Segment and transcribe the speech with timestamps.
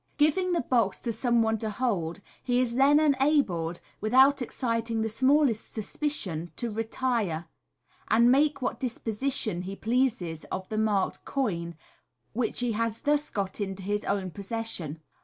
[0.17, 5.09] Giving the box to some one to hold, he is then enabled, without exciting the
[5.09, 7.45] smallest suspicion, to retire,
[8.07, 11.75] and make what disposition he pleases of the marked coin,
[12.33, 14.99] which he has thus got into his own possession.